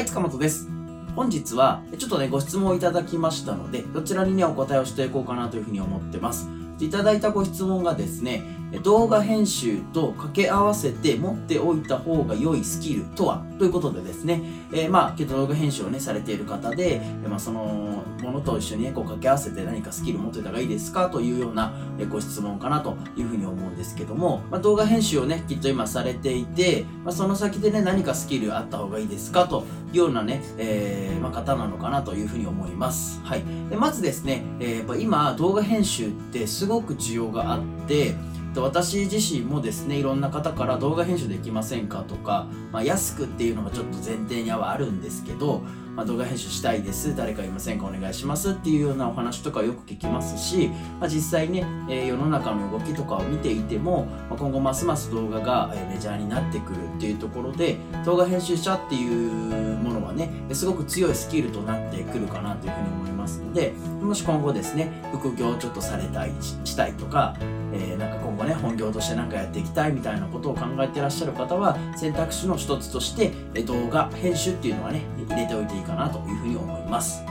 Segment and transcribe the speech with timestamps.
[0.00, 0.68] い、塚本です。
[1.14, 6.48] 本日は、ちょっとね、ご質問をいただきましたので、どちらにね、お答えをしていこうかなというふうに思ってます。
[6.78, 8.42] いただいたご質問がですね、
[8.78, 13.44] 動画編集と掛け合わせて持っておいた方が良いスキルとは？
[13.58, 14.42] ということでですね、
[14.72, 21.10] えー、まあ、けど動画編集をね、されている方で、まあ、そのものと一緒にね、こう掛け合わせて何かスキル持っておいた方がいいですか？
[21.10, 21.72] というような
[22.08, 29.46] ご質問かなというふうに思うんですけども、まあ、動画編集をね、きっと今されていて、まあ、その先でね、何かスキルあった方がいいですか？
[29.46, 33.20] というようなね、えー、まあ、方なのかなというふうに思います。
[33.24, 33.42] はい。
[33.68, 38.14] でまずですね、えー、今動画編集ってすごく需要があって、
[38.56, 45.62] 私自身もですねいろんな方から動画編集できませんかとか、まあ、安くっていうのがちょっと前提にはあるんですけど、
[45.94, 50.68] まあ、動画編集したいです誰かいませんかお願いしますっていうようなお話とかよく聞きますし、
[50.98, 66.32] まあ、実際ね、えー、世の中の動きとかを見ていても、まあ、今後ますます動画が、メジャーになってくるっていうところで動画編集者っていうものはねすごく強いスキルとなってくるかなというふうに思いますのでもし今後ですね副業をちょっとされたい
[66.64, 67.36] したいとか
[67.72, 73.30] えー、なんか今後ね本業として何かやっていきたいみたいなことを考えてらっしゃる方は選択肢の一つとして
[73.62, 77.22] 動画編集っていうのはね入れておいていいかなというふうに思います。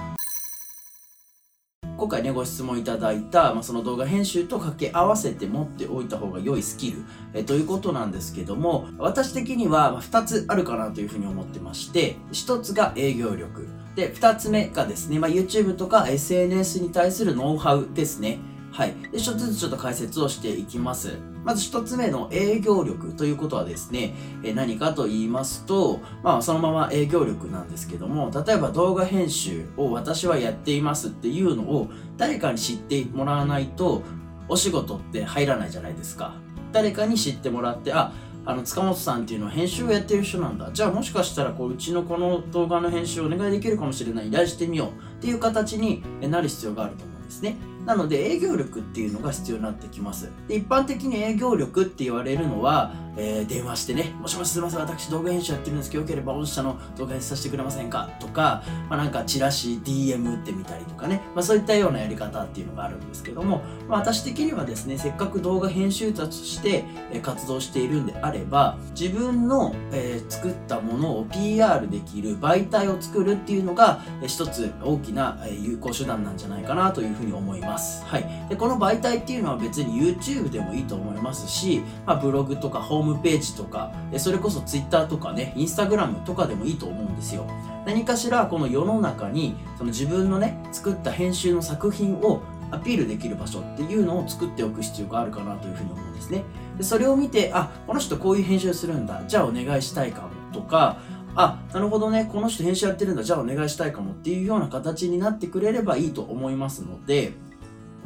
[2.00, 13.68] 今回ねご質問いただいた、まあ、その動画編集と掛け合わせて持っておいた方が良いスキル、えということなんですけども私的には2つあるかなというふうに思ってまして1つが営業力。
[13.96, 18.40] で2つ目がですね、まあ、YouTube とか SNS に対するノウハウですね。
[18.72, 18.94] はい。
[19.12, 21.18] で、一つずつちょっと解説をしていきます。
[21.44, 34.04] まず一つ目の営業力ということはですね、え何かと言いますと、まあそのまま営業力なんですけども、例えば動画編集を私はやっていますっていうのを誰かに知ってもらわないと、
[34.48, 36.36] お仕事って入らないじゃないですか。
[36.72, 38.14] 誰かに知ってもらって、あ、
[38.46, 44.92] あの塚本さんっていうのは編集をやってる人なんだじゃあもしかしたらこううちのこの動画の編集をお願いできるかもしれない依頼してみようっ
[45.22, 50.30] ていう形になる必要があると思うんですねなので営業力っていうのが必要になってきます。
[50.48, 58.10] で一般的に営業力って言われるのはえー、電話してね、もしもしすいません、私動画編集やってるんですけど、よければ御社の動画編集させてくれませんか？
[58.20, 66.86] とか、まあ、なんかチラシ、DM 打ってみたりとかね、まあ、そういったようなやり方っていうのがあるんですけども、まあ、私的にはですね、せっかく動画編集者として
[67.22, 77.69] 活動しているんであれば、自分の、えー、作ったものを PR できる媒体を作るっていうのが、一つ大きな、有効手段なんじゃないかなというふうに思います。
[77.72, 78.26] はい。
[78.50, 87.46] で、この媒体っていうのは別に YouTube でもいいと思いますし、まあ、ブログとかホームページとか、それこそ Twitter とかね、Instagram とかでもいいと思うんですよ。
[87.86, 92.42] 何かしらこの世の中にその自分のね、作った編集の作品を
[92.72, 96.44] アピールできる場所っていうのを作っておく必要があるかなというふうに思うんですね。
[96.78, 99.24] でそれを見て、あ、この人こういう編集するんだ。
[99.28, 100.98] じゃあお願いしたいかとか、
[101.36, 103.24] あ、なるほどね、この人編集やってるんだ。
[103.24, 107.34] じゃあお願いしたいかもっていうような形になってくれればいいと思いますので、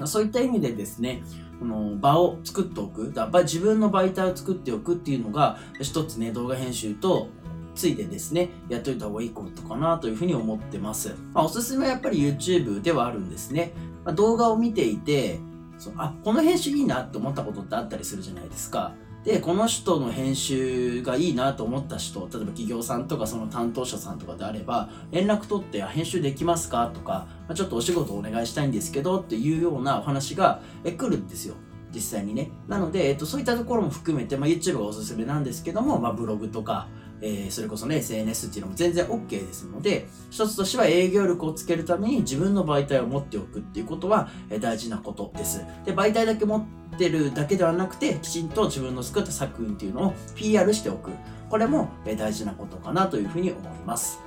[0.05, 1.23] そういった意味でですね、
[1.59, 7.29] この場を作っておく、やっぱり自分の媒体を作っておくっていうのが、一つね、動画編集と
[7.75, 11.15] ついてですね、やっといた方がいいことかなというふうに思ってます。
[11.33, 13.73] まあ、おすすめはやっぱり YouTube ではあるんですね。
[14.03, 15.39] まあ、動画を見ていて、
[15.77, 18.93] そあ、この編集いいなって思ったことってあったりするじゃないですか。
[19.23, 31.55] で、この人の編集がいいなと思った人、例えば企業さんとかその担当者さんとかであれば、連絡取って編集できますかとか、ちょっとお仕事お願いしたいんですけどっていうようなお話が来るんですよ。
[31.93, 32.49] 実際にね。
[32.67, 36.87] なので、えっと、そういったところも含めて、まあ、YouTube がおすすめなんですけども、まあ、ブログとか、
[37.21, 45.63] えー、それこそね、SNS っていうのも全然 OK ですので、一つとしては営業力をつけるために自分の媒体を持っておくっていうことは、え、大事なことです。
[45.85, 51.11] で、媒体だけ持っててるだけではなくて、きちんと自分の作った作品っていうのを PR しておく。
[51.49, 54.19] これも、大事なことかなというふうに思います。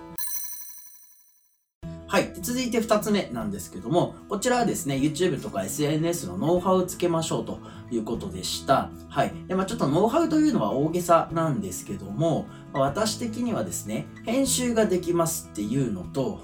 [2.08, 2.32] はい。
[2.40, 7.58] 続いて2つ目なんですけども、こちらはですね、YouTube とか SNS のノウハウをつけましょうと
[7.90, 8.90] いうことでした。
[9.08, 9.34] はい。
[9.48, 16.40] で、まあちょっとノウハウというのは大げさなんですけども、私的にはですね、編集ができますっていうのと、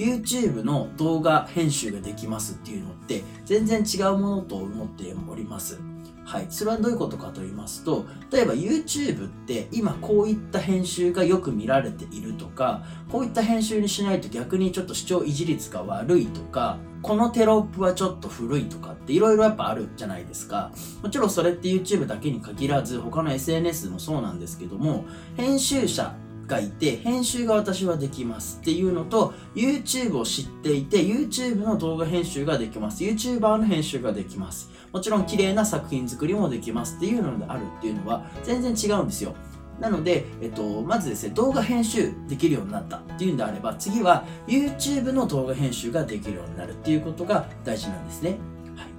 [0.00, 5.78] YouTube の動画編集ができますっていうのって全然違うものと思っております。
[6.24, 6.46] はい。
[6.48, 20.70] それはどういうことかと言いますと、例えば YouTube って今こういった編集がよく見られているとか、こういった編集にしないと逆にちょっと視聴維持率が悪いとか、このテロップはちょっと古いとかっていろいろやっぱあるじゃないですか。
[21.02, 25.06] もちろんそれって YouTube だけに限らず他の SNS もそうなんですけども、
[25.36, 26.14] 編集者
[26.50, 33.04] がいて、編集が私はできますっていうのと、YouTube を知っていて、YouTube の動画編集ができます。
[33.04, 34.70] YouTuber の編集ができます。
[34.92, 39.34] もちろん綺麗な作品作りもできますっていうのであるっていうのは全然違うんですよ。
[39.78, 48.36] なので、えっと、まずですね、動画編集できるようになったっていうんであれば、次は YouTube の動画編集ができるようになるっていうことが大事なんですね。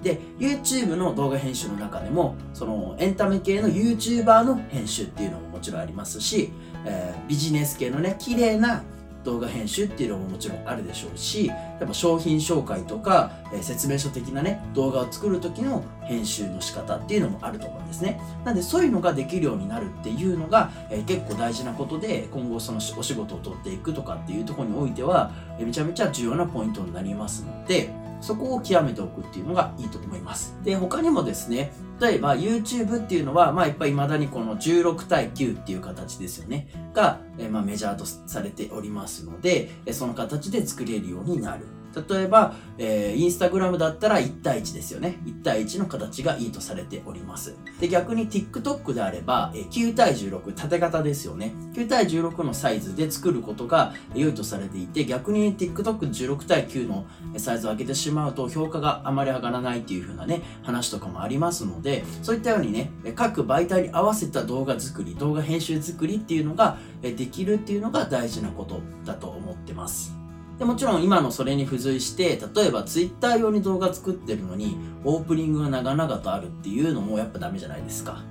[0.02, 6.50] で、YouTube の動画編集の中でも、そのエンタメ系の YouTuber の編集っていうのももちろんありますし、
[6.84, 8.82] えー、ビジネス系のね、綺麗な
[9.24, 11.54] 動画編集っていうのももちろんあるでしょうし、や
[11.84, 18.20] っぱ商品紹介とか、えー、説明書的なね、動画を作る時の編集の仕方っていうのもあると思うんですね。
[18.44, 27.90] なんでそういうのができるようになるっていうのが、えー、結構大事なことで、今後そのお仕事を取っていくとかっていうとこにおいては、えー、めちゃめちゃ重要なポイントになりますので、
[28.22, 30.56] そこを極めておくっていうのがいいと思います。
[30.64, 36.68] で、他にもですね、例えば YouTube っていうのは、まあやっぱり未だにこの16対9っていう形ですよね。
[36.94, 41.66] が、えまあメジャーとされておりますので、その形で作れるようになる。
[42.08, 45.18] 例えば、えー、インスタグラムだったら1対1ですよね。
[45.24, 47.54] 1対1の形がいいとされております。
[47.80, 51.54] で、逆に TikTok であれば、えー、9対16、縦型ですよね。
[51.74, 57.06] 9対16のサイズで作ることが良いとされていて、逆に TikTok16 対9の
[57.36, 70.21] サイズを上げてしまうと評価があまり上がらないっていう風なね、話とかもありますので、そういったようにね、各媒体に合わせた動画作り、動画編集作りっていうのができるっていうのが大事なことだと思ってます。
[70.58, 78.22] でもちろん今のそれに付随して例えば Twitter 用に動画作ってるのにオープニングが長々とあるっていうのもやっぱダメじゃないですか。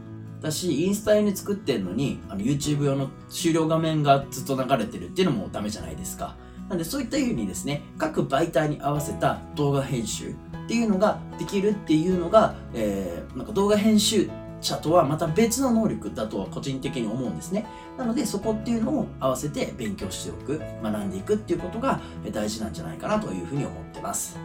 [0.42, 6.36] だしインスタ用に作ってるのにあの YouTube 用の終了画面がずっと流れてるっていうのもダメじゃないですか。
[6.68, 10.34] なんでそういったようにですね各媒体に合わせた動画編集っ
[10.68, 14.30] ていうのができるっていうのが、えー、なんか動画編集
[14.62, 17.66] 者とはまた別の能力だとは個人的に思うんですね。
[17.98, 22.00] なのでそこっていうのを合わせて勉強しておく、学んでいくっていうことが
[22.32, 24.38] 大事なんじゃないかなというふうに思ってます。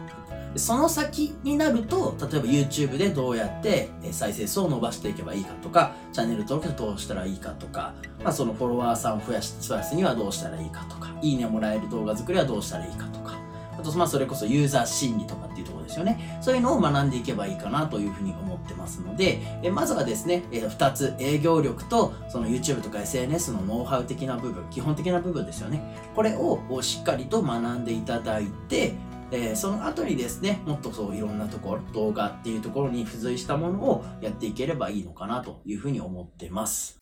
[0.55, 7.93] その先になると、例えば YouTube でどうやって再生数を伸ばしていけばいいかとか、チャンネル登録どうしたらいいかとか、
[8.23, 13.37] まあ、そのフォロワーさんを増や、すにはどうしたらいいかとか、いいねもらえる動画作りはどうしたらいいかとか、
[13.77, 16.39] あと、まあ、それこそユーザー心理とかっていうところですよね。
[16.41, 25.81] そういうのを学んでいけばいいかなというふうに思ってますので、えまずはですね、え2つ、営業力と、その YouTube とか SNS のノウハウ的な部分、基本的な部分ですよね。
[26.15, 28.93] これをしっかりと学んでいただいて、
[29.31, 36.97] えー、その後にですね、もっとそういろんなところ、動画っていうところに付随したものをやっていければいいのかなというふうに思ってます。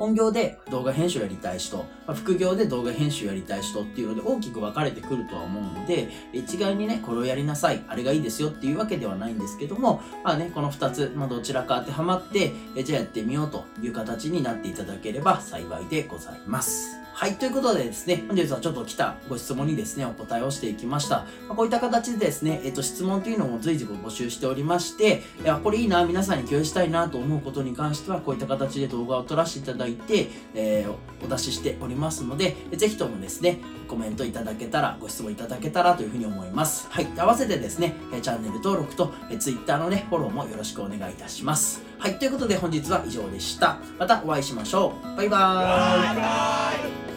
[0.00, 16.96] 本業で動画編集やりたい人、ま、副業で動画編集やりたい人っていうので大きく分かれてくるとは思うので、一概にね、これをやりなさい、あれがいいですよっていうわけではないんですけども、まあね、この2つ、まあ、どちらか当てはまって、えじゃあやってみようという形になっていただければ幸いでございます。
[17.12, 21.26] はい、ということでですね、本日はちょっと来たご質問にですね、お答えをしていきました。
[21.48, 36.86] ま、こういった形でですね、えっと、質問というのも随時ご募集しておりまして、いや、これいいな、皆さんに共有したいなと思うことに関しては、こういった形で動画を撮らせていただいて、えー、お出ししておりますので、ぜひともですね、コメントいただけたら、ご質問いただけたらというふうに思います。
[36.90, 41.82] はい、合わせてですね、チャンネル登録と、Twitter のね、フォローもよろしくお願いいたします。
[42.00, 43.76] はい、ということで本日は以上でした。
[43.98, 45.16] またお会いしましょう。
[45.16, 47.09] バイバーイ。